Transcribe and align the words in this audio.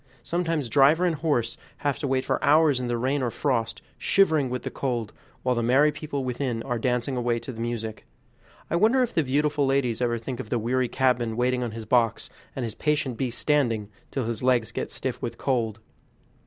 Sometimes 0.23 0.67
driver 0.67 1.05
and 1.05 1.13
horse 1.17 1.57
have 1.77 1.99
to 1.99 2.07
wait 2.07 2.25
for 2.25 2.43
hours 2.43 2.79
in 2.79 2.87
the 2.87 2.97
rain 2.97 3.21
or 3.21 3.29
frost, 3.29 3.83
shivering 3.99 4.49
with 4.49 4.63
the 4.63 4.71
cold, 4.71 5.13
while 5.43 5.53
the 5.53 5.61
merry 5.61 5.91
people 5.91 6.23
within 6.23 6.63
are 6.63 6.79
dancing 6.79 7.15
away 7.15 7.37
to 7.37 7.51
the 7.51 7.61
music. 7.61 8.07
I 8.67 8.77
wonder 8.77 9.03
if 9.03 9.13
the 9.13 9.23
beautiful 9.23 9.63
ladies 9.67 10.01
ever 10.01 10.17
think 10.17 10.39
of 10.39 10.49
the 10.49 10.57
weary 10.57 10.87
cabman 10.89 11.37
waiting 11.37 11.61
on 11.61 11.69
his 11.69 11.85
box, 11.85 12.31
and 12.55 12.65
his 12.65 12.73
patient 12.73 13.15
beast 13.15 13.37
standing, 13.37 13.89
till 14.09 14.23
his 14.25 14.41
legs 14.41 14.71
get 14.71 14.91
stiff 14.91 15.21
with 15.21 15.37
cold. 15.37 15.79